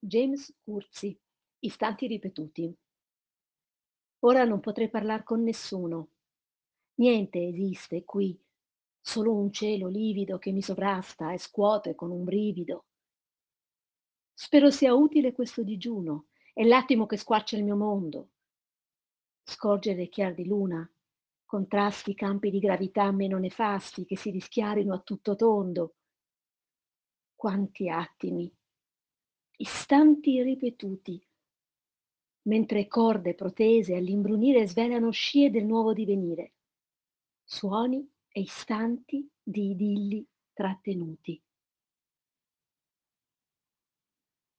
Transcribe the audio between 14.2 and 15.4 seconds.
Spero sia utile